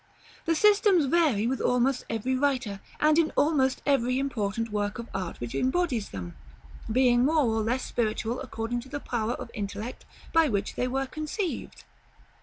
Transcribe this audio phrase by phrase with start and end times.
[0.45, 5.39] The systems vary with almost every writer, and in almost every important work of art
[5.39, 6.35] which embodies them,
[6.91, 11.05] being more or less spiritual according to the power of intellect by which they were
[11.05, 11.83] conceived.